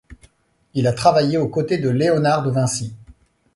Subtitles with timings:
[0.73, 2.95] Il a travaillé aux côtés de Léonard de Vinci.